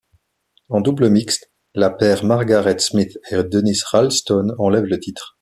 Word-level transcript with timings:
En 0.69 0.81
double 0.81 1.11
mixte, 1.11 1.51
la 1.75 1.91
paire 1.91 2.25
Margaret 2.25 2.79
Smith 2.81 3.19
et 3.29 3.43
Dennis 3.43 3.81
Ralston 3.85 4.55
enlève 4.57 4.85
le 4.85 4.97
titre. 4.99 5.37